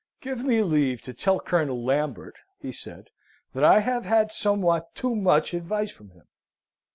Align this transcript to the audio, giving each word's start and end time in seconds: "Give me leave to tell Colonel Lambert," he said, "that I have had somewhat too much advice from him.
"Give 0.19 0.43
me 0.43 0.63
leave 0.63 1.03
to 1.03 1.13
tell 1.13 1.39
Colonel 1.39 1.85
Lambert," 1.85 2.33
he 2.59 2.71
said, 2.71 3.09
"that 3.53 3.63
I 3.63 3.81
have 3.81 4.03
had 4.03 4.31
somewhat 4.31 4.95
too 4.95 5.15
much 5.15 5.53
advice 5.53 5.91
from 5.91 6.09
him. 6.09 6.25